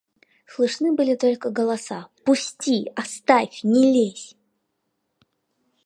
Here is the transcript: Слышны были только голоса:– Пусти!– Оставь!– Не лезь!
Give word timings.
Слышны 0.47 0.93
были 0.93 1.13
только 1.13 1.51
голоса:– 1.51 2.09
Пусти!– 2.25 2.91
Оставь!– 2.95 3.61
Не 3.63 3.83
лезь! 3.93 4.35